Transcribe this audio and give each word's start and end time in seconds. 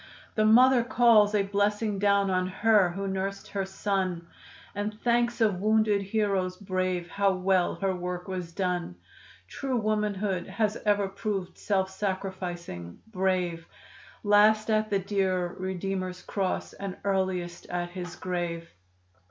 The 0.33 0.45
mother 0.45 0.83
calls 0.83 1.35
a 1.35 1.43
blessing 1.43 1.99
down 1.99 2.31
on 2.31 2.47
her 2.47 2.89
who 2.89 3.07
nursed 3.07 3.49
her 3.49 3.65
son, 3.65 4.25
And 4.73 4.99
thanks 5.03 5.39
of 5.41 5.61
wounded 5.61 6.01
heroes 6.01 6.57
brave 6.57 7.07
how 7.07 7.33
well 7.33 7.75
her 7.75 7.95
work 7.95 8.27
was 8.27 8.51
done. 8.51 8.95
True 9.47 9.77
womanhood 9.77 10.47
has 10.47 10.75
ever 10.87 11.07
prov'd 11.07 11.55
self 11.59 11.91
sacrificing, 11.91 12.97
brave 13.05 13.67
Last 14.23 14.71
at 14.71 14.89
the 14.89 14.97
dear 14.97 15.53
Redeemer's 15.59 16.23
Cross 16.23 16.73
and 16.73 16.97
earliest 17.05 17.67
at 17.67 17.91
His 17.91 18.15
grave. 18.15 18.69